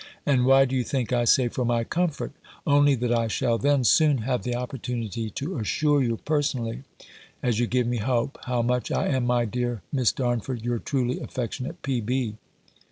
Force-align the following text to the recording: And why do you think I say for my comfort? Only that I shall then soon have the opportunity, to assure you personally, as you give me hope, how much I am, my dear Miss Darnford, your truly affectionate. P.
And 0.25 0.47
why 0.47 0.65
do 0.65 0.75
you 0.75 0.83
think 0.83 1.13
I 1.13 1.25
say 1.25 1.47
for 1.47 1.63
my 1.63 1.83
comfort? 1.83 2.31
Only 2.65 2.95
that 2.95 3.13
I 3.13 3.27
shall 3.27 3.59
then 3.59 3.83
soon 3.83 4.17
have 4.25 4.41
the 4.41 4.55
opportunity, 4.55 5.29
to 5.29 5.59
assure 5.59 6.01
you 6.01 6.17
personally, 6.17 6.81
as 7.43 7.59
you 7.59 7.67
give 7.67 7.85
me 7.85 7.97
hope, 7.97 8.39
how 8.45 8.63
much 8.63 8.91
I 8.91 9.09
am, 9.09 9.27
my 9.27 9.45
dear 9.45 9.83
Miss 9.93 10.11
Darnford, 10.11 10.65
your 10.65 10.79
truly 10.79 11.19
affectionate. 11.19 11.83
P. 11.83 12.35